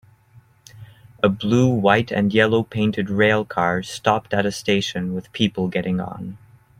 [1.21, 5.99] A blue white and yellow painted rail car stopped at a station with people getting
[5.99, 6.39] on